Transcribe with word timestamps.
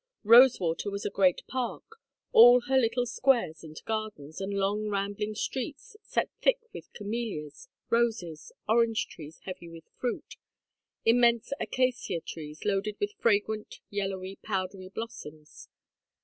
Rosewater 0.23 0.89
was 0.89 1.05
a 1.05 1.11
great 1.11 1.43
park, 1.45 1.83
all 2.31 2.61
her 2.61 2.75
little 2.75 3.05
squares 3.05 3.63
and 3.63 3.79
gardens, 3.85 4.41
and 4.41 4.51
long 4.55 4.87
rambling 4.87 5.35
streets, 5.35 5.95
set 6.01 6.31
thick 6.41 6.57
with 6.73 6.91
camellias, 6.93 7.69
roses, 7.91 8.51
orange 8.67 9.05
trees 9.07 9.37
heavy 9.43 9.69
with 9.69 9.83
fruit, 9.99 10.37
immense 11.05 11.53
acacia 11.59 12.19
trees 12.19 12.65
loaded 12.65 12.97
with 12.99 13.13
fragrant 13.19 13.79
yellow 13.91 14.19
powdery 14.41 14.89
blossoms. 14.89 15.69